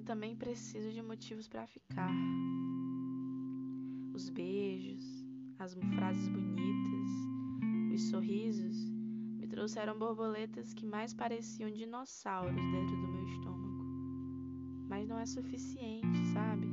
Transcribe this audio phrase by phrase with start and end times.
[0.00, 2.12] também preciso de motivos para ficar.
[4.14, 5.24] Os beijos,
[5.58, 7.10] as frases bonitas,
[7.94, 8.76] os sorrisos
[9.38, 13.84] me trouxeram borboletas que mais pareciam dinossauros dentro do meu estômago.
[14.88, 16.66] Mas não é suficiente, sabe?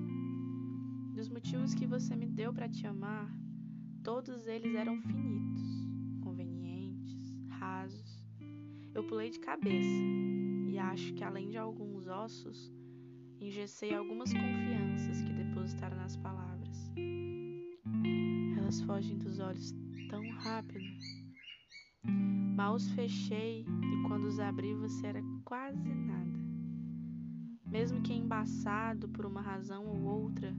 [1.13, 3.31] Dos motivos que você me deu para te amar,
[4.03, 5.61] todos eles eram finitos,
[6.23, 8.25] convenientes, rasos.
[8.93, 9.87] Eu pulei de cabeça
[10.69, 12.71] e acho que além de alguns ossos,
[13.41, 16.91] engessei algumas confianças que depositaram nas palavras.
[18.57, 19.73] Elas fogem dos olhos
[20.09, 20.85] tão rápido.
[22.55, 26.39] Mal os fechei e quando os abri você era quase nada.
[27.65, 30.55] Mesmo que embaçado por uma razão ou outra,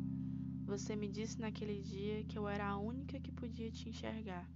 [0.65, 4.51] você me disse naquele dia que eu era a única que podia te enxergar.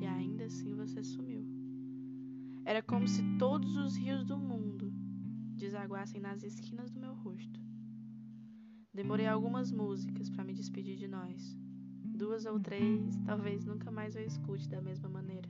[0.00, 1.46] E ainda assim você sumiu.
[2.64, 4.92] Era como se todos os rios do mundo
[5.88, 7.58] desaguassem nas esquinas do meu rosto.
[8.92, 11.56] Demorei algumas músicas para me despedir de nós.
[12.04, 15.48] Duas ou três, talvez nunca mais eu escute da mesma maneira,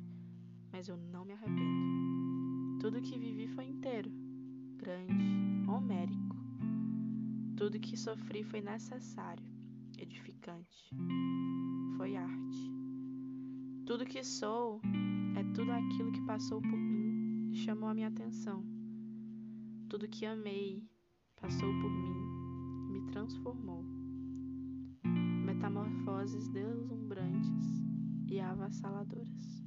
[0.71, 2.79] mas eu não me arrependo.
[2.81, 4.13] Tudo que vivi foi inteiro,
[4.77, 5.25] grande,
[5.69, 6.37] homérico.
[7.57, 9.45] Tudo que sofri foi necessário,
[9.99, 10.89] edificante.
[11.97, 12.71] Foi arte.
[13.87, 14.81] Tudo que sou
[15.37, 18.78] é tudo aquilo que passou por mim e chamou a minha atenção.
[19.89, 20.87] Tudo que amei
[21.41, 23.83] passou por mim me transformou.
[25.47, 27.67] Metamorfoses deslumbrantes
[28.29, 29.65] e avassaladoras.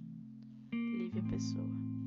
[0.72, 2.01] Lívia Pessoa.